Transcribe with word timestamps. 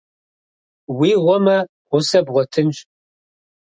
Уи 0.97 1.11
гъуэмэ, 1.23 1.57
гъусэ 1.89 2.19
бгъуэтынщ. 2.25 2.77